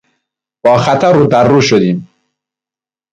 [0.63, 2.07] با خطر رودررو شدیم.